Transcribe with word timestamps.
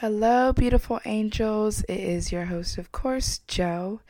Hello, 0.00 0.50
beautiful 0.54 0.98
angels. 1.04 1.82
It 1.82 2.00
is 2.00 2.32
your 2.32 2.46
host, 2.46 2.78
of 2.78 2.90
course, 2.90 3.40
Joe, 3.46 4.00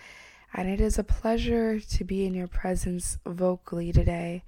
and 0.55 0.69
it 0.69 0.81
is 0.81 1.01
a 1.01 1.03
pleasure 1.03 1.81
to 1.81 2.05
be 2.05 2.25
in 2.25 2.33
your 2.33 2.47
presence 2.47 3.19
vocally 3.27 3.91
today. 3.91 4.45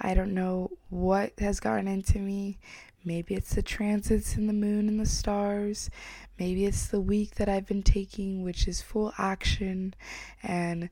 I 0.00 0.14
don't 0.14 0.32
know 0.32 0.70
what 0.88 1.34
has 1.38 1.60
gotten 1.60 1.86
into 1.86 2.18
me. 2.18 2.56
Maybe 3.04 3.34
it's 3.34 3.54
the 3.54 3.60
transits 3.60 4.38
in 4.38 4.46
the 4.46 4.54
moon 4.54 4.88
and 4.88 4.98
the 4.98 5.04
stars. 5.04 5.90
Maybe 6.38 6.64
it's 6.64 6.86
the 6.86 7.02
week 7.02 7.34
that 7.34 7.50
I've 7.50 7.66
been 7.66 7.82
taking, 7.82 8.42
which 8.42 8.66
is 8.66 8.80
full 8.80 9.12
action 9.18 9.92
and 10.42 10.88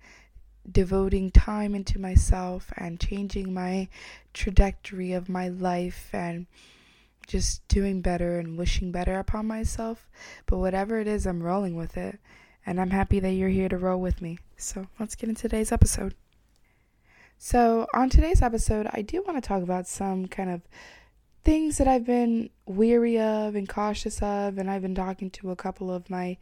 devoting 0.71 1.31
time 1.31 1.75
into 1.75 1.99
myself 1.99 2.71
and 2.77 3.01
changing 3.01 3.55
my 3.55 3.89
trajectory 4.35 5.15
of 5.15 5.31
my 5.31 5.49
life 5.49 6.11
and 6.13 6.45
just 7.27 7.67
doing 7.69 8.01
better 8.01 8.39
and 8.39 8.59
wishing 8.59 8.93
better 8.93 9.19
upon 9.19 9.47
myself. 9.47 10.09
But 10.47 10.59
whatever 10.59 10.99
it 10.99 11.07
is, 11.07 11.27
I'm 11.27 11.43
rolling 11.43 11.77
with 11.77 11.97
it. 11.97 12.19
And 12.67 12.81
I'm 12.81 12.91
happy 12.91 13.21
that 13.21 13.33
you're 13.33 13.49
here 13.49 13.69
to 13.69 13.79
roll 13.79 14.01
with 14.01 14.23
me. 14.23 14.39
So 14.57 14.87
let's 14.99 15.15
get 15.15 15.29
into 15.29 15.43
today's 15.43 15.73
episode. 15.73 16.15
So, 17.37 17.87
on 17.93 18.09
today's 18.09 18.41
episode, 18.41 18.89
I 18.93 19.03
do 19.03 19.23
want 19.23 19.37
to 19.37 19.47
talk 19.47 19.63
about 19.63 19.87
some 19.87 20.27
kind 20.27 20.51
of 20.51 20.63
things 21.45 21.77
that 21.79 21.89
I've 21.89 22.07
been 22.07 22.49
weary 22.65 23.19
of 23.19 23.55
and 23.55 23.69
cautious 23.69 24.23
of. 24.23 24.57
And 24.57 24.71
I've 24.71 24.83
been 24.83 24.95
talking 24.95 25.31
to 25.31 25.51
a 25.51 25.57
couple 25.57 25.91
of 25.91 26.09
my 26.09 26.39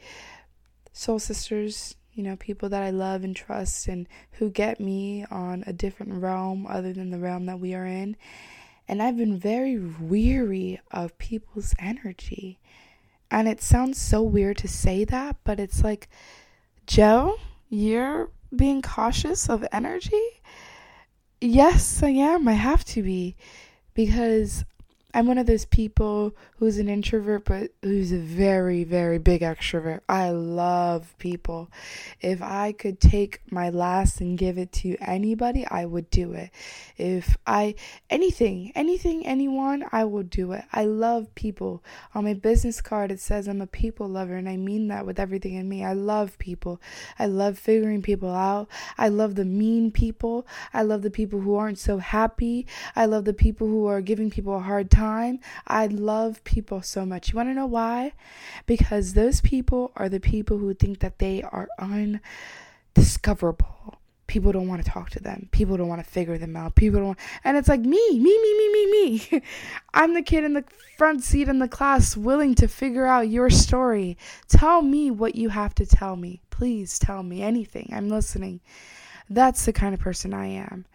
soul 0.93 1.19
sisters, 1.19 1.97
you 2.13 2.23
know, 2.23 2.37
people 2.37 2.69
that 2.69 2.83
I 2.83 2.91
love 2.91 3.25
and 3.25 3.35
trust 3.35 3.89
and 3.89 4.07
who 4.33 4.51
get 4.51 4.81
me 4.81 5.25
on 5.31 5.65
a 5.67 5.73
different 5.73 6.13
realm 6.15 6.67
other 6.67 6.93
than 6.93 7.11
the 7.11 7.19
realm 7.19 7.47
that 7.47 7.59
we 7.59 7.75
are 7.75 7.87
in. 7.87 8.17
And 8.93 9.03
I've 9.03 9.17
been 9.17 9.39
very 9.39 9.79
weary 9.79 10.79
of 10.91 11.17
people's 11.17 11.75
energy. 11.79 12.61
And 13.31 13.49
it 13.49 13.63
sounds 13.63 13.99
so 13.99 14.23
weird 14.23 14.59
to 14.59 14.69
say 14.69 15.07
that, 15.07 15.37
but 15.45 15.59
it's 15.59 15.83
like, 15.83 16.11
Joe, 16.87 17.37
you're 17.71 18.29
being 18.55 18.83
cautious 18.83 19.49
of 19.49 19.65
energy? 19.73 20.43
Yes, 21.41 22.03
I 22.03 22.11
am. 22.11 22.47
I 22.47 22.53
have 22.53 22.85
to 22.85 23.03
be. 23.03 23.35
Because 23.95 24.67
I'm 25.15 25.27
one 25.27 25.37
of 25.37 25.45
those 25.45 25.67
people 25.67 26.35
who's 26.57 26.79
an 26.79 26.89
introvert, 26.89 27.45
but 27.45 27.71
who's 27.83 28.13
a 28.13 28.19
very, 28.19 28.83
very 28.83 29.19
big 29.19 29.43
extrovert. 29.43 30.01
I 30.09 30.31
love 30.31 31.15
people. 31.19 31.71
If 32.23 32.41
I 32.41 32.73
could 32.73 32.99
take 32.99 33.43
my 33.51 33.69
last 33.69 34.23
and 34.23 34.39
give 34.39 34.57
it 34.57 34.73
to 34.73 34.97
anybody, 35.03 35.67
I 35.67 35.85
would 35.85 36.09
do 36.09 36.33
it. 36.33 36.51
If 36.97 37.37
I, 37.47 37.75
anything, 38.09 38.73
anything, 38.75 39.27
anyone, 39.27 39.85
I 39.93 40.05
will 40.05 40.23
do 40.23 40.53
it. 40.53 40.65
I 40.73 40.87
love 40.87 41.35
people. 41.35 41.85
On 42.15 42.25
my 42.25 42.33
business 42.33 42.81
card, 42.81 43.11
it 43.11 43.21
says 43.21 43.49
I'm 43.49 43.61
a 43.61 43.67
people 43.67 44.09
lover, 44.09 44.37
and 44.37 44.49
I 44.49 44.57
mean 44.57 44.89
that 44.89 45.05
with 45.05 45.21
everything 45.21 45.57
in 45.57 45.69
me. 45.69 45.85
I 45.85 45.93
love 45.93 46.39
people. 46.39 46.81
I 47.19 47.27
love 47.27 47.59
figuring 47.59 48.01
people 48.01 48.35
out. 48.35 48.69
I 48.97 49.09
love 49.09 49.35
the 49.35 49.45
mean 49.45 49.91
people. 49.91 50.47
I 50.73 50.83
love 50.85 51.03
the 51.03 51.11
people 51.11 51.41
who 51.41 51.55
aren't 51.55 51.79
so 51.79 51.99
happy. 51.99 52.67
I 52.97 53.05
love 53.05 53.27
the 53.27 53.35
people 53.35 53.67
who 53.67 53.85
are 53.85 54.01
giving 54.01 54.31
people 54.31 54.57
a 54.57 54.61
hard 54.61 54.91
time 54.91 55.02
time, 55.03 55.41
I 55.67 55.87
love 55.87 56.45
people 56.45 56.83
so 56.83 57.05
much. 57.05 57.31
You 57.31 57.37
want 57.37 57.49
to 57.49 57.55
know 57.55 57.67
why? 57.67 58.13
Because 58.67 59.15
those 59.15 59.41
people 59.41 59.91
are 59.97 60.09
the 60.09 60.21
people 60.21 60.59
who 60.59 60.75
think 60.75 61.01
that 61.01 61.19
they 61.19 61.43
are 61.43 61.69
undiscoverable. 62.95 63.99
People 64.29 64.53
don't 64.53 64.69
want 64.69 64.83
to 64.83 64.91
talk 64.91 65.11
to 65.11 65.21
them. 65.21 65.49
People 65.51 65.77
don't 65.77 65.89
want 65.89 66.03
to 66.03 66.09
figure 66.11 66.39
them 66.39 66.57
out. 66.57 66.77
People 66.77 67.01
don't 67.01 67.09
want, 67.09 67.19
and 67.45 67.57
it's 67.57 67.69
like 67.69 67.81
me, 67.81 68.05
me, 68.13 68.39
me, 68.45 68.59
me, 68.59 68.69
me, 68.73 68.87
me. 68.93 69.43
I'm 69.95 70.15
the 70.15 70.23
kid 70.23 70.45
in 70.45 70.55
the 70.55 70.65
front 70.97 71.25
seat 71.25 71.49
in 71.49 71.59
the 71.59 71.69
class 71.69 72.17
willing 72.17 72.55
to 72.55 72.69
figure 72.69 73.05
out 73.05 73.29
your 73.29 73.51
story. 73.51 74.17
Tell 74.49 74.81
me 74.83 75.11
what 75.11 75.35
you 75.35 75.49
have 75.51 75.75
to 75.75 75.85
tell 75.85 76.17
me. 76.17 76.41
Please 76.51 76.99
tell 76.99 77.23
me 77.23 77.43
anything. 77.43 77.91
I'm 77.93 78.09
listening. 78.09 78.61
That's 79.29 79.67
the 79.67 79.73
kind 79.73 79.95
of 79.95 80.01
person 80.01 80.33
I 80.33 80.47
am. 80.47 80.87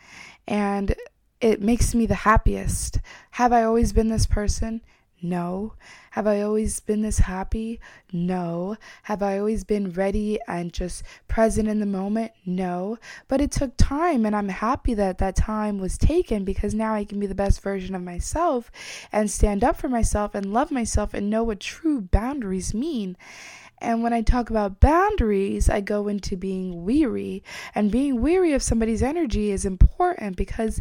And 0.47 0.95
it 1.39 1.61
makes 1.61 1.93
me 1.93 2.05
the 2.05 2.15
happiest. 2.15 2.99
Have 3.31 3.53
I 3.53 3.63
always 3.63 3.93
been 3.93 4.07
this 4.07 4.25
person? 4.25 4.81
No. 5.21 5.73
Have 6.11 6.27
I 6.27 6.41
always 6.41 6.79
been 6.79 7.01
this 7.01 7.19
happy? 7.19 7.79
No. 8.11 8.75
Have 9.03 9.23
I 9.23 9.39
always 9.39 9.63
been 9.63 9.91
ready 9.91 10.39
and 10.47 10.71
just 10.71 11.03
present 11.27 11.67
in 11.67 11.79
the 11.79 11.87
moment? 11.87 12.31
No. 12.45 12.97
But 13.27 13.41
it 13.41 13.51
took 13.51 13.75
time, 13.77 14.25
and 14.25 14.35
I'm 14.35 14.49
happy 14.49 14.93
that 14.93 15.17
that 15.17 15.35
time 15.35 15.79
was 15.79 15.97
taken 15.97 16.43
because 16.43 16.75
now 16.75 16.93
I 16.93 17.03
can 17.03 17.19
be 17.19 17.25
the 17.25 17.35
best 17.35 17.61
version 17.61 17.95
of 17.95 18.03
myself 18.03 18.71
and 19.11 19.29
stand 19.29 19.63
up 19.63 19.77
for 19.77 19.89
myself 19.89 20.35
and 20.35 20.53
love 20.53 20.69
myself 20.71 21.13
and 21.15 21.29
know 21.29 21.43
what 21.43 21.59
true 21.59 22.01
boundaries 22.01 22.73
mean. 22.73 23.17
And 23.79 24.03
when 24.03 24.13
I 24.13 24.21
talk 24.21 24.49
about 24.49 24.79
boundaries, 24.79 25.69
I 25.69 25.81
go 25.81 26.07
into 26.07 26.35
being 26.35 26.83
weary. 26.83 27.43
And 27.73 27.91
being 27.91 28.21
weary 28.21 28.53
of 28.53 28.63
somebody's 28.63 29.03
energy 29.03 29.51
is 29.51 29.65
important 29.65 30.35
because 30.35 30.79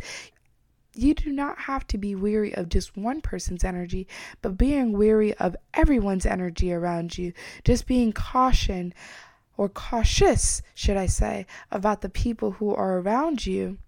you 0.97 1.15
do 1.15 1.33
not 1.33 1.59
have 1.59 1.87
to 1.89 1.99
be 1.99 2.15
weary 2.15 2.55
of 2.55 2.69
just 2.69 2.97
one 2.97 3.21
person's 3.21 3.65
energy, 3.65 4.07
but 4.43 4.59
being 4.59 4.93
weary 4.93 5.35
of 5.35 5.57
everyone's 5.75 6.27
energy 6.27 6.73
around 6.73 7.19
you. 7.19 7.33
Just 7.65 7.87
being 7.87 8.13
caution 8.13 8.95
or 9.57 9.69
cautious, 9.69 10.63
should 10.75 10.97
I 10.97 11.07
say, 11.07 11.47
about 11.71 12.01
the 12.01 12.09
people 12.09 12.53
who 12.53 12.75
are 12.75 12.99
around 12.99 13.47
you 13.47 13.79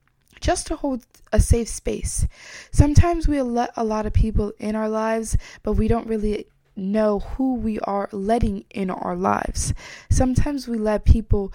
just 0.40 0.66
to 0.68 0.76
hold 0.76 1.04
a 1.32 1.40
safe 1.40 1.68
space. 1.68 2.26
Sometimes 2.70 3.26
we 3.26 3.42
let 3.42 3.72
a 3.76 3.84
lot 3.84 4.06
of 4.06 4.12
people 4.12 4.52
in 4.58 4.76
our 4.76 4.88
lives, 4.88 5.36
but 5.62 5.72
we 5.72 5.88
don't 5.88 6.06
really 6.06 6.46
know 6.76 7.18
who 7.18 7.54
we 7.54 7.80
are 7.80 8.08
letting 8.12 8.64
in 8.70 8.88
our 8.88 9.16
lives. 9.16 9.74
Sometimes 10.10 10.68
we 10.68 10.78
let 10.78 11.04
people 11.04 11.52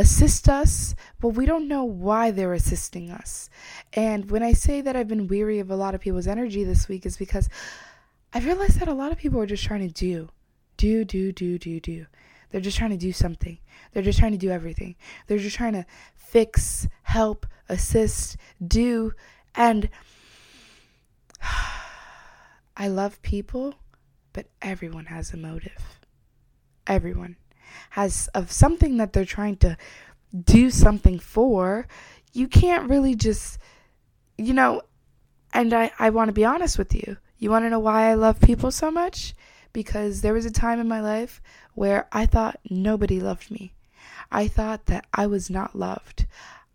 assist 0.00 0.48
us, 0.48 0.94
but 1.20 1.30
we 1.30 1.44
don't 1.44 1.68
know 1.68 1.84
why 1.84 2.30
they're 2.30 2.54
assisting 2.54 3.10
us. 3.10 3.50
And 3.92 4.30
when 4.30 4.42
I 4.42 4.52
say 4.52 4.80
that 4.80 4.96
I've 4.96 5.08
been 5.08 5.28
weary 5.28 5.58
of 5.58 5.70
a 5.70 5.76
lot 5.76 5.94
of 5.94 6.00
people's 6.00 6.26
energy 6.26 6.64
this 6.64 6.88
week, 6.88 7.04
is 7.04 7.18
because 7.18 7.48
I've 8.32 8.46
realized 8.46 8.80
that 8.80 8.88
a 8.88 8.94
lot 8.94 9.12
of 9.12 9.18
people 9.18 9.38
are 9.40 9.46
just 9.46 9.64
trying 9.64 9.86
to 9.86 9.92
do, 9.92 10.30
do, 10.78 11.04
do, 11.04 11.32
do, 11.32 11.58
do, 11.58 11.80
do. 11.80 12.06
They're 12.50 12.62
just 12.62 12.78
trying 12.78 12.90
to 12.90 12.96
do 12.96 13.12
something. 13.12 13.58
They're 13.92 14.02
just 14.02 14.18
trying 14.18 14.32
to 14.32 14.38
do 14.38 14.50
everything. 14.50 14.96
They're 15.26 15.38
just 15.38 15.56
trying 15.56 15.74
to 15.74 15.84
fix, 16.14 16.88
help, 17.02 17.46
assist, 17.68 18.38
do. 18.66 19.12
And 19.54 19.90
I 22.76 22.88
love 22.88 23.20
people, 23.20 23.74
but 24.32 24.46
everyone 24.62 25.06
has 25.06 25.34
a 25.34 25.36
motive. 25.36 26.00
Everyone 26.86 27.36
has 27.90 28.28
of 28.34 28.52
something 28.52 28.96
that 28.98 29.12
they're 29.12 29.24
trying 29.24 29.56
to 29.56 29.76
do 30.44 30.70
something 30.70 31.18
for, 31.18 31.86
you 32.32 32.46
can't 32.46 32.88
really 32.88 33.14
just, 33.14 33.58
you 34.38 34.54
know, 34.54 34.82
and 35.52 35.72
I, 35.74 35.90
I 35.98 36.10
want 36.10 36.28
to 36.28 36.32
be 36.32 36.44
honest 36.44 36.78
with 36.78 36.94
you. 36.94 37.16
You 37.38 37.50
want 37.50 37.64
to 37.64 37.70
know 37.70 37.80
why 37.80 38.10
I 38.10 38.14
love 38.14 38.40
people 38.40 38.70
so 38.70 38.90
much? 38.90 39.34
Because 39.72 40.20
there 40.20 40.34
was 40.34 40.46
a 40.46 40.50
time 40.50 40.80
in 40.80 40.88
my 40.88 41.00
life 41.00 41.40
where 41.74 42.08
I 42.12 42.26
thought 42.26 42.60
nobody 42.68 43.20
loved 43.20 43.50
me. 43.50 43.74
I 44.30 44.46
thought 44.46 44.86
that 44.86 45.06
I 45.12 45.26
was 45.26 45.50
not 45.50 45.76
loved. 45.76 46.26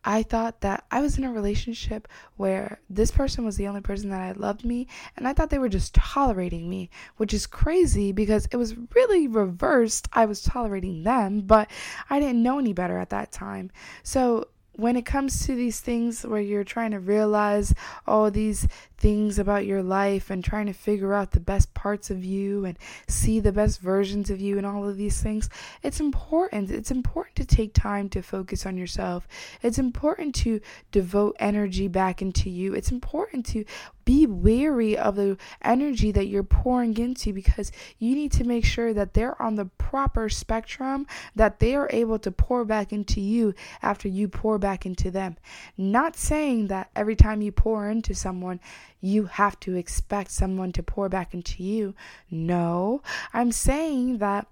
I 0.06 0.22
thought 0.22 0.62
that 0.62 0.86
I 0.92 1.02
was 1.02 1.18
in 1.18 1.24
a 1.24 1.32
relationship 1.32 2.08
where 2.38 2.80
this 2.90 3.10
person 3.12 3.44
was 3.44 3.58
the 3.58 3.68
only 3.68 3.82
person 3.82 4.10
that 4.12 4.22
I 4.22 4.32
loved 4.34 4.64
me, 4.64 4.88
and 5.18 5.28
I 5.28 5.34
thought 5.34 5.50
they 5.50 5.58
were 5.58 5.68
just 5.68 5.96
tolerating 5.96 6.70
me, 6.70 6.92
which 7.18 7.34
is 7.34 7.48
crazy 7.48 8.12
because 8.12 8.48
it 8.52 8.58
was 8.58 8.76
really 8.94 9.28
reversed. 9.28 10.08
I 10.14 10.26
was 10.26 10.44
tolerating 10.44 11.04
them, 11.04 11.42
but 11.42 11.70
I 12.10 12.20
didn't 12.20 12.44
know 12.44 12.60
any 12.60 12.74
better 12.74 13.00
at 13.00 13.10
that 13.10 13.32
time. 13.32 13.72
So 14.04 14.48
when 14.78 14.98
it 14.98 15.06
comes 15.06 15.46
to 15.46 15.56
these 15.56 15.80
things 15.80 16.24
where 16.24 16.42
you're 16.42 16.64
trying 16.64 16.92
to 16.92 17.00
realize 17.00 17.74
all 18.06 18.30
these 18.30 18.68
things 18.98 19.40
about 19.40 19.66
your 19.66 19.82
life 19.84 20.30
and 20.30 20.44
trying 20.44 20.66
to 20.66 20.74
figure 20.74 21.14
out 21.14 21.32
the 21.32 21.40
best 21.40 21.74
parts 21.74 22.10
of 22.10 22.24
you 22.24 22.66
and 22.66 22.78
see 23.08 23.40
the 23.40 23.52
best 23.52 23.80
versions 23.80 24.30
of 24.30 24.40
you 24.40 24.58
and 24.58 24.66
all 24.66 24.88
of 24.88 24.98
these 24.98 25.22
things, 25.22 25.50
it's 25.84 26.00
important. 26.00 26.72
It's 26.72 26.92
important 26.92 27.36
to 27.38 27.46
take 27.46 27.74
time 27.74 28.10
to 28.10 28.22
focus 28.22 28.66
on 28.66 28.78
yourself. 28.78 29.28
It's 29.62 29.78
important 29.78 30.36
to 30.36 30.60
devote 30.92 31.36
energy 31.40 31.88
back 31.88 32.22
into 32.22 32.50
you. 32.50 32.74
It's 32.74 32.92
important 32.92 33.46
to 33.48 33.66
be 34.06 34.26
wary 34.28 34.96
of 34.98 35.16
the 35.16 35.38
energy 35.64 36.12
that 36.12 36.28
you're 36.28 36.44
pouring 36.44 36.98
into 36.98 37.34
because 37.34 37.72
you 38.00 38.16
need 38.16 38.32
to 38.32 38.44
make 38.44 38.64
sure 38.64 38.94
that 38.94 39.14
they're 39.14 39.40
on 39.42 39.56
the 39.56 39.66
proper 39.66 40.30
spectrum, 40.30 41.08
that 41.36 41.60
they 41.60 41.76
are 41.76 41.90
able 41.92 42.20
to 42.20 42.32
pour 42.32 42.64
back 42.64 42.94
into 42.94 43.20
you 43.20 43.54
after 43.82 44.08
you 44.08 44.28
pour 44.28 44.58
back 44.58 44.86
into 44.86 45.12
them. 45.12 45.36
Not 45.78 46.16
saying 46.16 46.68
that 46.68 46.90
every 46.96 47.16
time 47.16 47.42
you 47.42 47.52
pour 47.52 47.90
into 47.90 48.14
someone, 48.14 48.60
you 49.02 49.26
have 49.26 49.60
to 49.62 49.76
expect 49.76 50.32
someone 50.32 50.72
to 50.74 50.84
pour 50.84 51.10
back 51.10 51.34
into 51.34 51.64
you. 51.64 51.96
No, 52.30 53.02
I'm 53.34 53.52
saying 53.52 54.20
that 54.20 54.48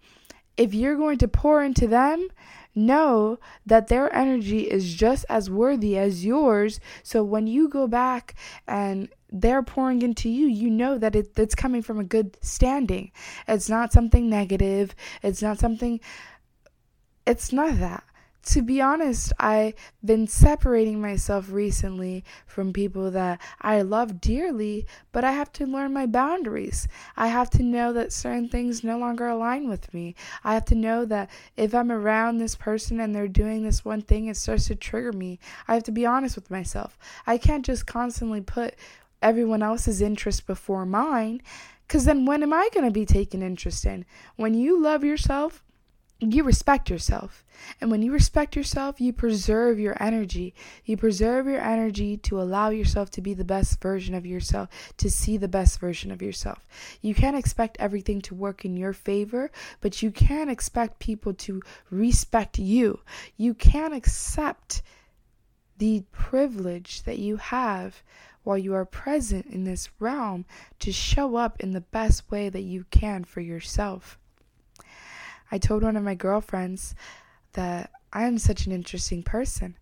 if 0.58 0.74
you're 0.74 0.98
going 0.98 1.18
to 1.20 1.28
pour 1.28 1.64
into 1.64 1.88
them, 1.88 2.28
know 2.76 3.40
that 3.66 3.88
their 3.88 4.14
energy 4.16 4.70
is 4.70 4.94
just 4.94 5.26
as 5.30 5.50
worthy 5.50 5.98
as 5.98 6.26
yours. 6.26 6.80
So 7.04 7.24
when 7.24 7.48
you 7.48 7.70
go 7.70 7.88
back 7.88 8.36
and 8.68 9.10
they're 9.34 9.64
pouring 9.64 10.04
into 10.04 10.30
you, 10.30 10.46
you 10.46 10.70
know 10.70 10.98
that 10.98 11.16
it, 11.16 11.32
it's 11.38 11.56
coming 11.56 11.82
from 11.82 12.00
a 12.00 12.04
good 12.04 12.38
standing. 12.42 13.12
It's 13.48 13.68
not 13.68 13.92
something 13.92 14.30
negative. 14.30 14.96
It's 15.24 15.42
not 15.42 15.60
something, 15.60 16.00
it's 17.26 17.52
not 17.52 17.80
that 17.80 18.04
to 18.46 18.62
be 18.62 18.82
honest, 18.82 19.32
I've 19.40 19.74
been 20.04 20.28
separating 20.28 21.00
myself 21.00 21.50
recently 21.50 22.26
from 22.46 22.74
people 22.74 23.10
that 23.12 23.40
I 23.62 23.82
love 23.84 24.20
dearly, 24.20 24.86
but 25.14 25.24
I 25.24 25.32
have 25.32 25.54
to 25.54 25.66
learn 25.66 25.94
my 25.94 26.06
boundaries. 26.06 26.88
I 27.16 27.28
have 27.28 27.50
to 27.52 27.64
know 27.64 27.94
that 27.94 28.12
certain 28.12 28.50
things 28.50 28.84
no 28.84 28.98
longer 28.98 29.28
align 29.28 29.70
with 29.70 29.94
me. 29.94 30.16
I 30.44 30.56
have 30.56 30.66
to 30.66 30.76
know 30.76 31.06
that 31.06 31.30
if 31.56 31.74
I'm 31.74 31.92
around 31.92 32.38
this 32.38 32.56
person 32.56 33.00
and 33.00 33.16
they're 33.16 33.30
doing 33.30 33.64
this 33.64 33.86
one 33.86 34.02
thing, 34.02 34.28
it 34.28 34.36
starts 34.36 34.68
to 34.68 34.76
trigger 34.76 35.14
me. 35.14 35.40
I 35.68 35.76
have 35.76 35.84
to 35.84 35.92
be 35.92 36.06
honest 36.06 36.36
with 36.36 36.52
myself. 36.52 36.98
I 37.26 37.38
can't 37.38 37.66
just 37.66 37.86
constantly 37.86 38.42
put 38.42 38.76
everyone 39.24 39.64
else's 39.64 40.02
interest 40.02 40.46
before 40.46 40.86
mine. 40.86 41.42
Because 41.88 42.06
then 42.06 42.26
when 42.26 42.44
am 42.44 42.54
I 42.54 42.70
going 42.74 42.86
to 42.86 42.92
be 42.92 43.06
taken 43.06 43.42
interest 43.42 43.86
in? 43.86 44.06
When 44.36 44.54
you 44.54 44.82
love 44.82 45.04
yourself, 45.04 45.64
you 46.32 46.44
respect 46.44 46.90
yourself. 46.90 47.44
And 47.82 47.92
when 47.92 48.02
you 48.02 48.12
respect 48.12 48.56
yourself, 48.56 49.02
you 49.02 49.14
preserve 49.14 49.80
your 49.80 49.96
energy. 50.02 50.54
You 50.86 50.98
preserve 50.98 51.48
your 51.48 51.62
energy 51.62 52.18
to 52.18 52.42
allow 52.42 52.70
yourself 52.70 53.10
to 53.12 53.22
be 53.22 53.34
the 53.34 53.44
best 53.44 53.82
version 53.82 54.16
of 54.16 54.26
yourself, 54.26 54.70
to 54.98 55.10
see 55.10 55.38
the 55.38 55.48
best 55.48 55.80
version 55.80 56.12
of 56.12 56.22
yourself. 56.22 56.66
You 57.02 57.14
can't 57.14 57.38
expect 57.38 57.78
everything 57.80 58.22
to 58.22 58.36
work 58.36 58.66
in 58.66 58.78
your 58.78 58.94
favor, 58.94 59.52
but 59.82 60.02
you 60.02 60.12
can 60.12 60.50
expect 60.50 61.00
people 61.00 61.34
to 61.36 61.62
respect 61.90 62.58
you. 62.58 63.00
You 63.38 63.54
can 63.54 63.94
accept 63.94 64.82
the 65.78 66.04
privilege 66.12 67.04
that 67.04 67.20
you 67.20 67.38
have 67.38 68.02
while 68.44 68.58
you 68.58 68.74
are 68.74 68.86
present 68.86 69.46
in 69.48 69.64
this 69.64 69.90
realm 70.00 70.46
to 70.80 70.92
show 70.92 71.36
up 71.36 71.60
in 71.60 71.72
the 71.72 71.82
best 71.82 72.30
way 72.30 72.50
that 72.50 72.62
you 72.62 72.86
can 72.92 73.24
for 73.24 73.42
yourself. 73.42 74.18
I 75.52 75.58
told 75.58 75.84
one 75.84 75.96
of 75.96 76.04
my 76.04 76.16
girlfriends 76.16 76.96
that 77.54 77.92
I 78.12 78.24
am 78.24 78.38
such 78.38 78.66
an 78.66 78.72
interesting 78.72 79.24
person. 79.24 79.78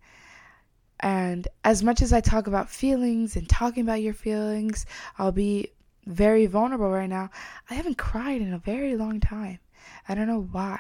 And 1.00 1.48
as 1.64 1.84
much 1.84 2.02
as 2.02 2.14
I 2.14 2.22
talk 2.22 2.48
about 2.48 2.70
feelings 2.70 3.36
and 3.36 3.50
talking 3.50 3.84
about 3.84 4.02
your 4.02 4.14
feelings, 4.14 4.86
I'll 5.18 5.32
be 5.32 5.72
very 6.06 6.46
vulnerable 6.46 6.90
right 6.90 7.10
now. 7.10 7.30
I 7.70 7.76
haven't 7.76 7.98
cried 7.98 8.42
in 8.42 8.54
a 8.54 8.60
very 8.60 8.96
long 8.96 9.20
time. 9.20 9.60
I 10.08 10.16
don't 10.16 10.28
know 10.28 10.48
why. 10.52 10.80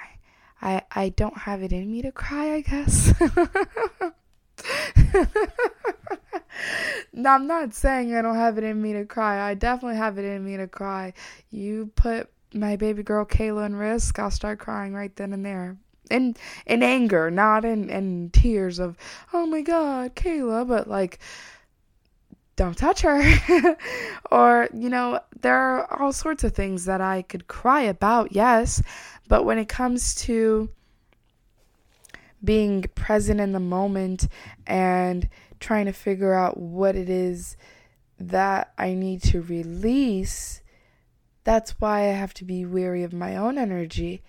I 0.61 0.83
I 0.91 1.09
don't 1.09 1.37
have 1.37 1.63
it 1.63 1.73
in 1.73 1.91
me 1.91 2.03
to 2.03 2.11
cry, 2.11 2.53
I 2.53 2.61
guess. 2.61 3.13
no, 7.13 7.29
I'm 7.29 7.47
not 7.47 7.73
saying 7.73 8.15
I 8.15 8.21
don't 8.21 8.35
have 8.35 8.57
it 8.57 8.63
in 8.63 8.81
me 8.81 8.93
to 8.93 9.05
cry. 9.05 9.49
I 9.49 9.53
definitely 9.53 9.97
have 9.97 10.17
it 10.17 10.25
in 10.25 10.43
me 10.43 10.57
to 10.57 10.67
cry. 10.67 11.13
You 11.49 11.91
put 11.95 12.29
my 12.53 12.75
baby 12.75 13.03
girl 13.03 13.25
Kayla 13.25 13.65
in 13.65 13.75
risk, 13.75 14.19
I'll 14.19 14.31
start 14.31 14.59
crying 14.59 14.93
right 14.93 15.15
then 15.15 15.33
and 15.33 15.45
there. 15.45 15.77
In 16.09 16.35
in 16.65 16.83
anger, 16.83 17.31
not 17.31 17.63
in, 17.63 17.89
in 17.89 18.31
tears 18.31 18.79
of, 18.79 18.97
oh 19.33 19.45
my 19.45 19.61
god, 19.61 20.15
Kayla, 20.15 20.67
but 20.67 20.87
like 20.87 21.19
don't 22.61 22.77
touch 22.77 23.01
her. 23.01 23.77
or, 24.31 24.69
you 24.73 24.89
know, 24.89 25.19
there 25.39 25.57
are 25.57 25.99
all 25.99 26.13
sorts 26.13 26.43
of 26.43 26.53
things 26.53 26.85
that 26.85 27.01
I 27.01 27.23
could 27.23 27.47
cry 27.47 27.81
about, 27.81 28.33
yes, 28.33 28.83
but 29.27 29.45
when 29.45 29.57
it 29.57 29.67
comes 29.67 30.13
to 30.15 30.69
being 32.43 32.83
present 32.95 33.39
in 33.39 33.51
the 33.51 33.59
moment 33.59 34.27
and 34.67 35.27
trying 35.61 35.85
to 35.85 35.93
figure 35.93 36.33
out 36.33 36.57
what 36.57 36.95
it 36.95 37.09
is 37.09 37.55
that 38.19 38.73
I 38.77 38.93
need 38.93 39.23
to 39.23 39.41
release, 39.41 40.61
that's 41.43 41.79
why 41.79 42.01
I 42.01 42.13
have 42.13 42.33
to 42.35 42.45
be 42.45 42.65
wary 42.65 43.03
of 43.03 43.13
my 43.13 43.37
own 43.37 43.57
energy. 43.57 44.23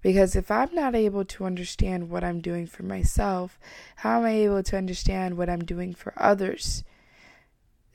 Because 0.00 0.36
if 0.36 0.50
I'm 0.50 0.74
not 0.74 0.94
able 0.94 1.24
to 1.24 1.46
understand 1.46 2.10
what 2.10 2.22
I'm 2.22 2.40
doing 2.40 2.66
for 2.66 2.82
myself, 2.82 3.58
how 3.96 4.18
am 4.18 4.26
I 4.26 4.32
able 4.32 4.62
to 4.62 4.76
understand 4.76 5.36
what 5.36 5.48
I'm 5.48 5.64
doing 5.64 5.94
for 5.94 6.12
others? 6.16 6.84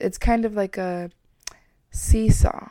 It's 0.00 0.18
kind 0.18 0.44
of 0.44 0.54
like 0.54 0.76
a 0.76 1.10
seesaw. 1.90 2.70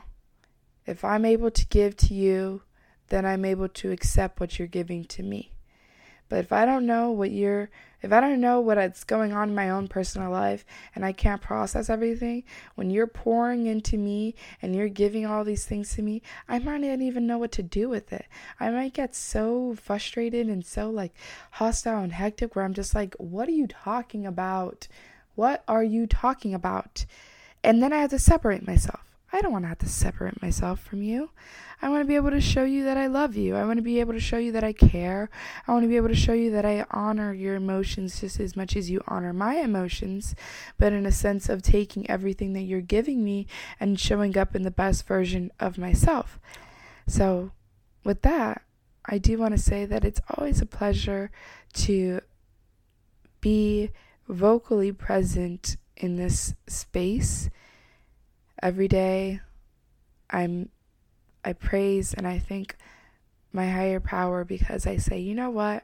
If 0.85 1.05
I'm 1.05 1.23
able 1.23 1.51
to 1.51 1.65
give 1.67 1.95
to 1.97 2.13
you, 2.13 2.63
then 3.07 3.25
I'm 3.25 3.45
able 3.45 3.69
to 3.69 3.91
accept 3.91 4.39
what 4.39 4.59
you're 4.59 4.67
giving 4.67 5.05
to 5.05 5.23
me. 5.23 5.51
But 6.29 6.39
if 6.39 6.53
I 6.53 6.65
don't 6.65 6.85
know 6.85 7.11
what 7.11 7.31
you're 7.31 7.69
if 8.01 8.13
I 8.13 8.21
don't 8.21 8.39
know 8.39 8.61
what's 8.61 9.03
going 9.03 9.33
on 9.33 9.49
in 9.49 9.55
my 9.55 9.69
own 9.69 9.89
personal 9.89 10.31
life 10.31 10.65
and 10.95 11.03
I 11.03 11.11
can't 11.11 11.41
process 11.41 11.89
everything, 11.89 12.43
when 12.75 12.89
you're 12.89 13.07
pouring 13.07 13.65
into 13.65 13.97
me 13.97 14.35
and 14.61 14.73
you're 14.73 14.87
giving 14.87 15.25
all 15.25 15.43
these 15.43 15.65
things 15.65 15.93
to 15.95 16.01
me, 16.01 16.21
I 16.47 16.59
might 16.59 16.77
not 16.77 17.01
even 17.01 17.27
know 17.27 17.37
what 17.37 17.51
to 17.53 17.63
do 17.63 17.89
with 17.89 18.13
it. 18.13 18.25
I 18.57 18.69
might 18.69 18.93
get 18.93 19.15
so 19.15 19.75
frustrated 19.75 20.47
and 20.47 20.65
so 20.65 20.89
like 20.89 21.13
hostile 21.51 22.01
and 22.01 22.13
hectic 22.13 22.55
where 22.55 22.63
I'm 22.63 22.73
just 22.73 22.95
like, 22.95 23.15
what 23.15 23.49
are 23.49 23.53
you 23.53 23.67
talking 23.67 24.25
about? 24.25 24.87
What 25.35 25.63
are 25.67 25.83
you 25.83 26.07
talking 26.07 26.53
about? 26.53 27.05
And 27.63 27.83
then 27.83 27.91
I 27.91 27.97
have 27.97 28.11
to 28.11 28.19
separate 28.19 28.65
myself. 28.65 29.08
I 29.31 29.41
don't 29.41 29.51
want 29.51 29.63
to 29.63 29.69
have 29.69 29.77
to 29.79 29.89
separate 29.89 30.41
myself 30.41 30.79
from 30.79 31.03
you. 31.03 31.29
I 31.81 31.89
want 31.89 32.01
to 32.01 32.07
be 32.07 32.15
able 32.15 32.31
to 32.31 32.41
show 32.41 32.63
you 32.63 32.83
that 32.85 32.97
I 32.97 33.07
love 33.07 33.35
you. 33.35 33.55
I 33.55 33.63
want 33.63 33.77
to 33.77 33.83
be 33.83 33.99
able 33.99 34.13
to 34.13 34.19
show 34.19 34.37
you 34.37 34.51
that 34.53 34.63
I 34.63 34.73
care. 34.73 35.29
I 35.67 35.71
want 35.71 35.83
to 35.83 35.87
be 35.87 35.97
able 35.97 36.09
to 36.09 36.15
show 36.15 36.33
you 36.33 36.51
that 36.51 36.65
I 36.65 36.85
honor 36.91 37.33
your 37.33 37.55
emotions 37.55 38.19
just 38.19 38.39
as 38.39 38.55
much 38.55 38.75
as 38.75 38.89
you 38.89 39.01
honor 39.07 39.31
my 39.31 39.55
emotions, 39.55 40.35
but 40.77 40.93
in 40.93 41.05
a 41.05 41.11
sense 41.11 41.47
of 41.47 41.61
taking 41.61 42.09
everything 42.09 42.53
that 42.53 42.63
you're 42.63 42.81
giving 42.81 43.23
me 43.23 43.45
and 43.79 43.99
showing 43.99 44.37
up 44.37 44.55
in 44.55 44.63
the 44.63 44.71
best 44.71 45.05
version 45.05 45.51
of 45.59 45.77
myself. 45.77 46.39
So, 47.07 47.51
with 48.03 48.23
that, 48.23 48.63
I 49.05 49.17
do 49.19 49.37
want 49.37 49.53
to 49.53 49.61
say 49.61 49.85
that 49.85 50.03
it's 50.03 50.21
always 50.35 50.61
a 50.61 50.65
pleasure 50.65 51.31
to 51.73 52.21
be 53.41 53.91
vocally 54.27 54.91
present 54.91 55.77
in 55.95 56.15
this 56.15 56.55
space 56.67 57.49
every 58.61 58.87
day 58.87 59.41
I'm 60.29 60.69
I 61.43 61.53
praise 61.53 62.13
and 62.13 62.27
I 62.27 62.39
thank 62.39 62.75
my 63.51 63.69
higher 63.69 63.99
power 63.99 64.43
because 64.43 64.85
I 64.85 64.97
say, 64.97 65.19
you 65.19 65.33
know 65.33 65.49
what? 65.49 65.83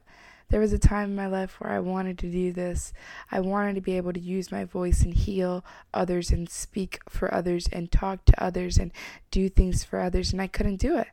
There 0.50 0.60
was 0.60 0.74
a 0.74 0.78
time 0.78 1.10
in 1.10 1.16
my 1.16 1.28
life 1.28 1.60
where 1.60 1.72
I 1.72 1.80
wanted 1.80 2.20
to 2.20 2.30
do 2.30 2.52
this. 2.52 2.94
I 3.32 3.40
wanted 3.40 3.76
to 3.76 3.82
be 3.82 3.98
able 3.98 4.14
to 4.14 4.20
use 4.20 4.52
my 4.52 4.64
voice 4.64 5.02
and 5.02 5.14
heal 5.14 5.66
others 5.94 6.30
and 6.30 6.48
speak 6.50 7.00
for 7.10 7.34
others 7.34 7.68
and 7.72 7.92
talk 7.92 8.26
to 8.26 8.44
others 8.44 8.78
and 8.78 8.92
do 9.32 9.50
things 9.50 9.84
for 9.84 10.00
others, 10.00 10.32
and 10.32 10.42
I 10.42 10.48
couldn't 10.48 10.76
do 10.76 10.98
it. 10.98 11.08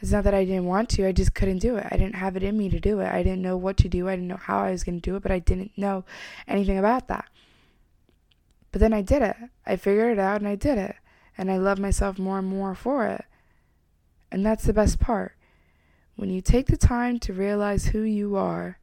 It's 0.00 0.12
not 0.12 0.24
that 0.24 0.34
I 0.34 0.44
didn't 0.44 0.66
want 0.66 0.90
to, 0.90 1.08
I 1.08 1.12
just 1.12 1.34
couldn't 1.34 1.58
do 1.58 1.76
it. 1.76 1.86
I 1.90 1.96
didn't 1.96 2.16
have 2.16 2.36
it 2.36 2.42
in 2.42 2.58
me 2.58 2.68
to 2.68 2.78
do 2.78 3.00
it. 3.00 3.10
I 3.10 3.22
didn't 3.22 3.42
know 3.42 3.56
what 3.56 3.78
to 3.78 3.88
do. 3.88 4.08
I 4.08 4.12
didn't 4.12 4.28
know 4.28 4.36
how 4.36 4.58
I 4.58 4.70
was 4.70 4.84
going 4.84 5.00
to 5.00 5.10
do 5.10 5.16
it, 5.16 5.22
but 5.22 5.32
I 5.32 5.38
didn't 5.38 5.72
know 5.76 6.04
anything 6.46 6.78
about 6.78 7.08
that. 7.08 7.24
But 8.78 8.82
then 8.82 8.94
I 8.94 9.02
did 9.02 9.22
it. 9.22 9.34
I 9.66 9.74
figured 9.74 10.12
it 10.12 10.20
out 10.20 10.40
and 10.40 10.46
I 10.46 10.54
did 10.54 10.78
it 10.78 10.94
and 11.36 11.50
I 11.50 11.56
love 11.56 11.80
myself 11.80 12.16
more 12.16 12.38
and 12.38 12.46
more 12.46 12.76
for 12.76 13.08
it. 13.08 13.24
And 14.30 14.46
that's 14.46 14.66
the 14.66 14.72
best 14.72 15.00
part. 15.00 15.34
When 16.14 16.30
you 16.30 16.40
take 16.40 16.68
the 16.68 16.76
time 16.76 17.18
to 17.18 17.32
realize 17.32 17.86
who 17.86 18.02
you 18.02 18.36
are, 18.36 18.78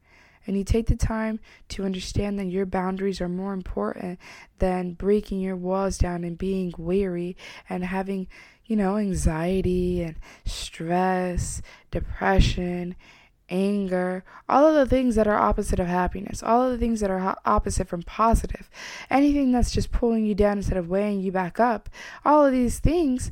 and 0.45 0.57
you 0.57 0.65
take 0.65 0.87
the 0.87 0.97
time 0.97 1.39
to 1.69 1.85
understand 1.85 2.37
that 2.39 2.47
your 2.47 2.65
boundaries 2.65 3.21
are 3.21 3.29
more 3.29 3.53
important 3.53 4.19
than 4.59 4.95
breaking 4.95 5.39
your 5.39 5.55
walls 5.55 5.97
down 5.97 6.25
and 6.25 6.37
being 6.37 6.73
weary 6.77 7.37
and 7.69 7.85
having, 7.85 8.27
you 8.65 8.75
know, 8.75 8.97
anxiety 8.97 10.01
and 10.01 10.17
stress, 10.43 11.61
depression, 11.89 12.97
anger, 13.49 14.23
all 14.49 14.65
of 14.65 14.75
the 14.75 14.85
things 14.85 15.15
that 15.15 15.27
are 15.27 15.37
opposite 15.37 15.79
of 15.79 15.87
happiness, 15.87 16.41
all 16.41 16.63
of 16.63 16.71
the 16.71 16.77
things 16.77 16.99
that 16.99 17.09
are 17.09 17.37
opposite 17.45 17.87
from 17.87 18.01
positive, 18.03 18.69
anything 19.09 19.51
that's 19.51 19.71
just 19.71 19.91
pulling 19.91 20.25
you 20.25 20.35
down 20.35 20.57
instead 20.57 20.77
of 20.77 20.89
weighing 20.89 21.21
you 21.21 21.31
back 21.31 21.59
up, 21.59 21.89
all 22.23 22.45
of 22.45 22.51
these 22.51 22.79
things, 22.79 23.31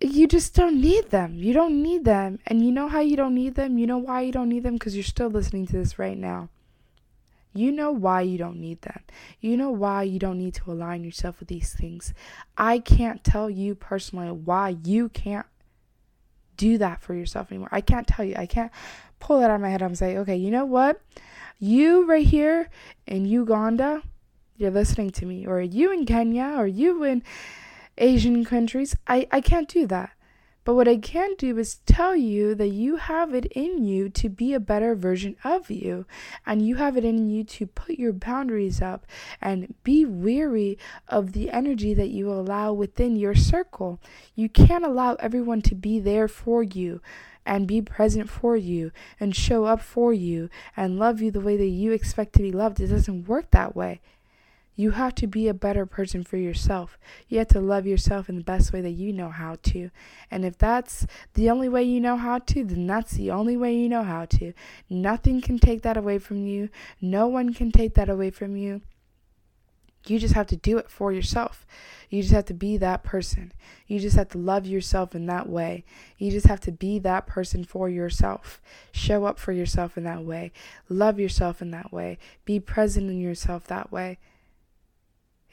you 0.00 0.26
just 0.26 0.54
don't 0.54 0.80
need 0.80 1.10
them. 1.10 1.34
You 1.34 1.52
don't 1.52 1.82
need 1.82 2.04
them. 2.04 2.38
And 2.46 2.64
you 2.64 2.72
know 2.72 2.88
how 2.88 3.00
you 3.00 3.16
don't 3.16 3.34
need 3.34 3.54
them? 3.54 3.78
You 3.78 3.86
know 3.86 3.98
why 3.98 4.22
you 4.22 4.32
don't 4.32 4.48
need 4.48 4.62
them? 4.62 4.74
Because 4.74 4.94
you're 4.94 5.04
still 5.04 5.28
listening 5.30 5.66
to 5.68 5.72
this 5.74 5.98
right 5.98 6.18
now. 6.18 6.50
You 7.56 7.70
know 7.70 7.92
why 7.92 8.22
you 8.22 8.36
don't 8.36 8.58
need 8.58 8.82
them. 8.82 9.00
You 9.40 9.56
know 9.56 9.70
why 9.70 10.02
you 10.02 10.18
don't 10.18 10.38
need 10.38 10.54
to 10.54 10.72
align 10.72 11.04
yourself 11.04 11.38
with 11.38 11.48
these 11.48 11.72
things. 11.72 12.12
I 12.58 12.80
can't 12.80 13.22
tell 13.22 13.48
you 13.48 13.76
personally 13.76 14.32
why 14.32 14.76
you 14.84 15.08
can't 15.08 15.46
do 16.56 16.78
that 16.78 17.00
for 17.00 17.14
yourself 17.14 17.50
anymore. 17.50 17.68
I 17.72 17.80
can't 17.80 18.06
tell 18.06 18.24
you. 18.24 18.34
I 18.36 18.46
can't 18.46 18.72
pull 19.20 19.40
that 19.40 19.50
out 19.50 19.56
of 19.56 19.60
my 19.60 19.70
head 19.70 19.82
and 19.82 19.96
say, 19.96 20.16
okay, 20.18 20.36
you 20.36 20.50
know 20.50 20.64
what? 20.64 21.00
You 21.58 22.04
right 22.04 22.26
here 22.26 22.68
in 23.06 23.24
Uganda, 23.26 24.02
you're 24.56 24.70
listening 24.70 25.10
to 25.10 25.26
me, 25.26 25.46
or 25.46 25.60
you 25.60 25.92
in 25.92 26.06
Kenya, 26.06 26.54
or 26.56 26.66
you 26.66 27.02
in 27.04 27.22
Asian 27.98 28.44
countries. 28.44 28.96
I, 29.06 29.26
I 29.30 29.40
can't 29.40 29.68
do 29.68 29.86
that. 29.86 30.10
But 30.64 30.74
what 30.74 30.88
I 30.88 30.96
can 30.96 31.34
do 31.36 31.58
is 31.58 31.76
tell 31.86 32.16
you 32.16 32.54
that 32.54 32.68
you 32.68 32.96
have 32.96 33.34
it 33.34 33.44
in 33.46 33.84
you 33.84 34.08
to 34.08 34.28
be 34.30 34.54
a 34.54 34.60
better 34.60 34.94
version 34.94 35.36
of 35.44 35.70
you. 35.70 36.06
And 36.46 36.66
you 36.66 36.76
have 36.76 36.96
it 36.96 37.04
in 37.04 37.28
you 37.28 37.44
to 37.44 37.66
put 37.66 37.98
your 37.98 38.14
boundaries 38.14 38.80
up 38.80 39.06
and 39.42 39.74
be 39.84 40.06
weary 40.06 40.78
of 41.06 41.32
the 41.32 41.50
energy 41.50 41.92
that 41.94 42.08
you 42.08 42.30
allow 42.30 42.72
within 42.72 43.16
your 43.16 43.34
circle. 43.34 44.00
You 44.34 44.48
can't 44.48 44.84
allow 44.84 45.14
everyone 45.16 45.60
to 45.62 45.74
be 45.74 46.00
there 46.00 46.28
for 46.28 46.62
you 46.62 47.02
and 47.46 47.68
be 47.68 47.82
present 47.82 48.30
for 48.30 48.56
you 48.56 48.90
and 49.20 49.36
show 49.36 49.64
up 49.66 49.82
for 49.82 50.14
you 50.14 50.48
and 50.76 50.98
love 50.98 51.20
you 51.20 51.30
the 51.30 51.40
way 51.40 51.58
that 51.58 51.66
you 51.66 51.92
expect 51.92 52.32
to 52.34 52.42
be 52.42 52.52
loved. 52.52 52.80
It 52.80 52.86
doesn't 52.86 53.28
work 53.28 53.50
that 53.50 53.76
way. 53.76 54.00
You 54.76 54.92
have 54.92 55.14
to 55.16 55.26
be 55.26 55.46
a 55.46 55.54
better 55.54 55.86
person 55.86 56.24
for 56.24 56.36
yourself. 56.36 56.98
You 57.28 57.38
have 57.38 57.48
to 57.48 57.60
love 57.60 57.86
yourself 57.86 58.28
in 58.28 58.36
the 58.36 58.44
best 58.44 58.72
way 58.72 58.80
that 58.80 58.90
you 58.90 59.12
know 59.12 59.30
how 59.30 59.56
to. 59.62 59.90
And 60.30 60.44
if 60.44 60.58
that's 60.58 61.06
the 61.34 61.48
only 61.48 61.68
way 61.68 61.84
you 61.84 62.00
know 62.00 62.16
how 62.16 62.38
to, 62.38 62.64
then 62.64 62.86
that's 62.86 63.12
the 63.12 63.30
only 63.30 63.56
way 63.56 63.74
you 63.74 63.88
know 63.88 64.02
how 64.02 64.24
to. 64.26 64.52
Nothing 64.90 65.40
can 65.40 65.58
take 65.58 65.82
that 65.82 65.96
away 65.96 66.18
from 66.18 66.44
you. 66.46 66.70
No 67.00 67.28
one 67.28 67.54
can 67.54 67.70
take 67.70 67.94
that 67.94 68.08
away 68.08 68.30
from 68.30 68.56
you. 68.56 68.82
You 70.06 70.18
just 70.18 70.34
have 70.34 70.48
to 70.48 70.56
do 70.56 70.76
it 70.76 70.90
for 70.90 71.12
yourself. 71.12 71.66
You 72.10 72.20
just 72.20 72.34
have 72.34 72.44
to 72.46 72.54
be 72.54 72.76
that 72.76 73.02
person. 73.02 73.52
You 73.86 73.98
just 73.98 74.16
have 74.16 74.28
to 74.30 74.38
love 74.38 74.66
yourself 74.66 75.14
in 75.14 75.26
that 75.26 75.48
way. 75.48 75.84
You 76.18 76.30
just 76.30 76.46
have 76.46 76.60
to 76.60 76.72
be 76.72 76.98
that 76.98 77.26
person 77.26 77.64
for 77.64 77.88
yourself. 77.88 78.60
Show 78.92 79.24
up 79.24 79.38
for 79.38 79.52
yourself 79.52 79.96
in 79.96 80.04
that 80.04 80.24
way. 80.24 80.52
Love 80.88 81.18
yourself 81.18 81.62
in 81.62 81.70
that 81.70 81.92
way. 81.92 82.18
Be 82.44 82.60
present 82.60 83.08
in 83.08 83.18
yourself 83.18 83.66
that 83.68 83.90
way. 83.90 84.18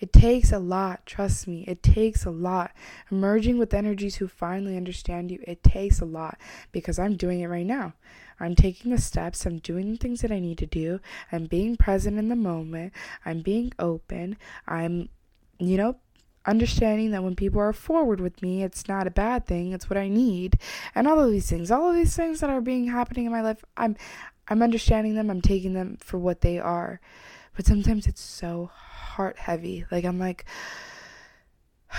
It 0.02 0.12
takes 0.12 0.52
a 0.52 0.58
lot, 0.58 1.06
trust 1.06 1.48
me, 1.48 1.64
it 1.68 1.84
takes 1.84 2.26
a 2.26 2.32
lot. 2.32 2.72
Merging 3.12 3.60
with 3.60 3.74
energies 3.74 4.16
who 4.16 4.28
finally 4.28 4.76
understand 4.76 5.30
you, 5.30 5.40
it 5.48 5.64
takes 5.64 6.02
a 6.02 6.06
lot 6.06 6.40
because 6.72 6.98
I'm 6.98 7.16
doing 7.16 7.40
it 7.42 7.48
right 7.48 7.66
now. 7.66 7.94
I'm 8.40 8.56
taking 8.56 8.92
the 8.92 8.98
steps, 8.98 9.46
I'm 9.46 9.60
doing 9.60 9.92
the 9.92 9.98
things 9.98 10.22
that 10.22 10.32
I 10.32 10.40
need 10.40 10.58
to 10.58 10.66
do, 10.66 11.00
I'm 11.32 11.46
being 11.46 11.78
present 11.78 12.18
in 12.18 12.30
the 12.30 12.36
moment, 12.36 12.94
I'm 13.24 13.42
being 13.42 13.72
open, 13.78 14.38
I'm, 14.68 15.10
you 15.60 15.78
know, 15.78 15.98
understanding 16.48 17.12
that 17.12 17.24
when 17.24 17.36
people 17.36 17.62
are 17.62 17.72
forward 17.72 18.20
with 18.20 18.42
me, 18.42 18.64
it's 18.64 18.88
not 18.88 19.06
a 19.06 19.12
bad 19.12 19.46
thing, 19.46 19.74
it's 19.74 19.88
what 19.88 19.98
I 19.98 20.08
need. 20.08 20.58
And 20.96 21.08
all 21.08 21.20
of 21.20 21.32
these 21.32 21.48
things, 21.48 21.70
all 21.70 21.90
of 21.90 21.96
these 21.96 22.16
things 22.16 22.40
that 22.40 22.50
are 22.50 22.62
being 22.62 22.88
happening 22.88 23.26
in 23.26 23.32
my 23.32 23.42
life, 23.42 23.64
I'm 23.78 23.96
I'm 24.48 24.64
understanding 24.64 25.14
them, 25.14 25.30
I'm 25.30 25.42
taking 25.42 25.74
them 25.74 25.98
for 26.02 26.18
what 26.18 26.42
they 26.42 26.58
are. 26.58 27.00
But 27.56 27.66
sometimes 27.66 28.08
it's 28.08 28.22
so 28.22 28.72
heart 28.74 29.38
heavy. 29.38 29.86
Like 29.92 30.06
I'm 30.06 30.20
like 30.20 30.46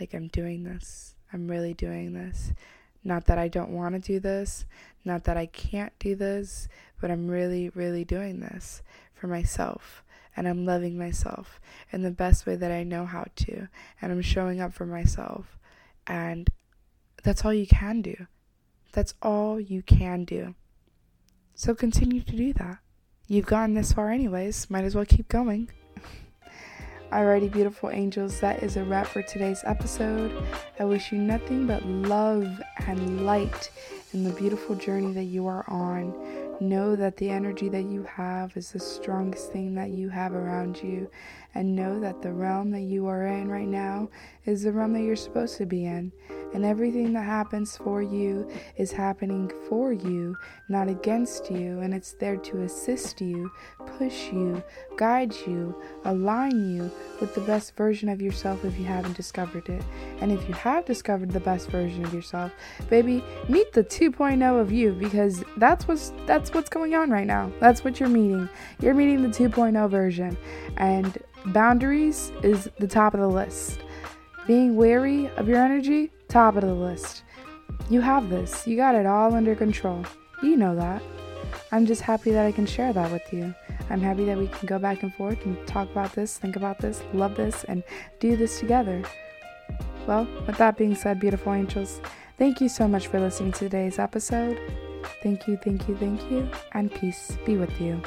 like 0.00 0.14
I'm 0.14 0.28
doing 0.28 0.64
this. 0.64 1.14
I'm 1.32 1.48
really 1.48 1.74
doing 1.74 2.12
this. 2.12 2.52
Not 3.04 3.26
that 3.26 3.38
I 3.38 3.48
don't 3.48 3.70
want 3.70 3.94
to 3.94 4.00
do 4.00 4.20
this, 4.20 4.66
not 5.04 5.24
that 5.24 5.36
I 5.36 5.46
can't 5.46 5.92
do 5.98 6.14
this, 6.14 6.68
but 7.00 7.10
I'm 7.10 7.28
really 7.28 7.70
really 7.70 8.04
doing 8.04 8.40
this 8.40 8.82
for 9.14 9.26
myself 9.26 10.02
and 10.36 10.48
I'm 10.48 10.64
loving 10.64 10.98
myself 10.98 11.60
in 11.92 12.02
the 12.02 12.10
best 12.10 12.46
way 12.46 12.56
that 12.56 12.70
I 12.70 12.82
know 12.82 13.04
how 13.04 13.24
to 13.36 13.68
and 14.00 14.12
I'm 14.12 14.22
showing 14.22 14.60
up 14.60 14.72
for 14.72 14.86
myself. 14.86 15.58
And 16.06 16.48
that's 17.22 17.44
all 17.44 17.52
you 17.52 17.66
can 17.66 18.02
do. 18.02 18.26
That's 18.92 19.14
all 19.22 19.60
you 19.60 19.82
can 19.82 20.24
do. 20.24 20.54
So 21.54 21.74
continue 21.74 22.22
to 22.22 22.36
do 22.36 22.52
that. 22.54 22.78
You've 23.30 23.46
gotten 23.46 23.76
this 23.76 23.92
far, 23.92 24.10
anyways. 24.10 24.68
Might 24.70 24.82
as 24.82 24.96
well 24.96 25.04
keep 25.04 25.28
going. 25.28 25.70
Alrighty, 27.12 27.48
beautiful 27.48 27.88
angels, 27.88 28.40
that 28.40 28.64
is 28.64 28.76
a 28.76 28.82
wrap 28.82 29.06
for 29.06 29.22
today's 29.22 29.62
episode. 29.64 30.32
I 30.80 30.84
wish 30.84 31.12
you 31.12 31.18
nothing 31.18 31.64
but 31.64 31.86
love 31.86 32.60
and 32.88 33.24
light 33.24 33.70
in 34.12 34.24
the 34.24 34.32
beautiful 34.32 34.74
journey 34.74 35.12
that 35.12 35.26
you 35.26 35.46
are 35.46 35.64
on. 35.68 36.12
Know 36.58 36.96
that 36.96 37.18
the 37.18 37.30
energy 37.30 37.68
that 37.68 37.84
you 37.84 38.02
have 38.02 38.56
is 38.56 38.72
the 38.72 38.80
strongest 38.80 39.52
thing 39.52 39.76
that 39.76 39.90
you 39.90 40.08
have 40.08 40.34
around 40.34 40.82
you. 40.82 41.08
And 41.54 41.76
know 41.76 42.00
that 42.00 42.22
the 42.22 42.32
realm 42.32 42.72
that 42.72 42.80
you 42.80 43.06
are 43.06 43.28
in 43.28 43.48
right 43.48 43.68
now 43.68 44.10
is 44.44 44.64
the 44.64 44.72
realm 44.72 44.92
that 44.94 45.02
you're 45.02 45.14
supposed 45.14 45.56
to 45.58 45.66
be 45.66 45.86
in. 45.86 46.10
And 46.52 46.64
everything 46.64 47.12
that 47.12 47.24
happens 47.24 47.76
for 47.76 48.02
you 48.02 48.48
is 48.76 48.90
happening 48.90 49.50
for 49.68 49.92
you, 49.92 50.36
not 50.68 50.88
against 50.88 51.50
you. 51.50 51.80
And 51.80 51.94
it's 51.94 52.12
there 52.12 52.36
to 52.36 52.62
assist 52.62 53.20
you, 53.20 53.50
push 53.98 54.32
you, 54.32 54.62
guide 54.96 55.34
you, 55.46 55.74
align 56.04 56.74
you 56.74 56.90
with 57.20 57.34
the 57.34 57.40
best 57.42 57.76
version 57.76 58.08
of 58.08 58.20
yourself 58.20 58.64
if 58.64 58.78
you 58.78 58.84
haven't 58.84 59.16
discovered 59.16 59.68
it. 59.68 59.82
And 60.20 60.32
if 60.32 60.46
you 60.48 60.54
have 60.54 60.84
discovered 60.84 61.30
the 61.30 61.40
best 61.40 61.68
version 61.70 62.04
of 62.04 62.12
yourself, 62.12 62.52
baby, 62.88 63.22
meet 63.48 63.72
the 63.72 63.84
2.0 63.84 64.60
of 64.60 64.72
you 64.72 64.92
because 64.92 65.44
that's 65.56 65.86
what's 65.86 66.12
that's 66.26 66.52
what's 66.52 66.68
going 66.68 66.94
on 66.94 67.10
right 67.10 67.26
now. 67.26 67.52
That's 67.60 67.84
what 67.84 68.00
you're 68.00 68.08
meeting. 68.08 68.48
You're 68.80 68.94
meeting 68.94 69.22
the 69.22 69.28
2.0 69.28 69.88
version. 69.90 70.36
And 70.76 71.18
boundaries 71.46 72.32
is 72.42 72.68
the 72.78 72.86
top 72.86 73.14
of 73.14 73.20
the 73.20 73.28
list. 73.28 73.80
Being 74.50 74.74
wary 74.74 75.28
of 75.36 75.46
your 75.46 75.62
energy, 75.62 76.10
top 76.26 76.56
of 76.56 76.62
the 76.62 76.74
list. 76.74 77.22
You 77.88 78.00
have 78.00 78.30
this. 78.30 78.66
You 78.66 78.74
got 78.74 78.96
it 78.96 79.06
all 79.06 79.32
under 79.32 79.54
control. 79.54 80.04
You 80.42 80.56
know 80.56 80.74
that. 80.74 81.00
I'm 81.70 81.86
just 81.86 82.02
happy 82.02 82.32
that 82.32 82.46
I 82.46 82.50
can 82.50 82.66
share 82.66 82.92
that 82.92 83.12
with 83.12 83.32
you. 83.32 83.54
I'm 83.90 84.00
happy 84.00 84.24
that 84.24 84.36
we 84.36 84.48
can 84.48 84.66
go 84.66 84.80
back 84.80 85.04
and 85.04 85.14
forth 85.14 85.46
and 85.46 85.56
talk 85.68 85.88
about 85.92 86.14
this, 86.14 86.36
think 86.36 86.56
about 86.56 86.80
this, 86.80 87.00
love 87.12 87.36
this, 87.36 87.62
and 87.62 87.84
do 88.18 88.36
this 88.36 88.58
together. 88.58 89.04
Well, 90.08 90.26
with 90.48 90.56
that 90.56 90.76
being 90.76 90.96
said, 90.96 91.20
beautiful 91.20 91.52
angels, 91.52 92.00
thank 92.36 92.60
you 92.60 92.68
so 92.68 92.88
much 92.88 93.06
for 93.06 93.20
listening 93.20 93.52
to 93.52 93.58
today's 93.60 94.00
episode. 94.00 94.58
Thank 95.22 95.46
you, 95.46 95.58
thank 95.58 95.86
you, 95.86 95.96
thank 95.96 96.28
you, 96.28 96.50
and 96.72 96.92
peace 96.92 97.38
be 97.46 97.56
with 97.56 97.80
you. 97.80 98.02